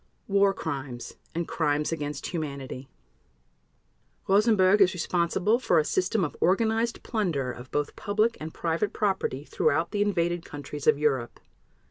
War 0.27 0.51
Crimes 0.51 1.13
and 1.35 1.47
Crimes 1.47 1.91
against 1.91 2.25
Humanity 2.33 2.89
Rosenberg 4.27 4.81
is 4.81 4.95
responsible 4.95 5.59
for 5.59 5.77
a 5.77 5.85
system 5.85 6.23
of 6.25 6.35
organized 6.41 7.03
plunder 7.03 7.51
of 7.51 7.69
both 7.69 7.95
public 7.95 8.35
and 8.39 8.51
private 8.51 8.93
property 8.93 9.43
throughout 9.45 9.91
the 9.91 10.01
invaded 10.01 10.43
countries 10.43 10.87
of 10.87 10.97
Europe. 10.97 11.39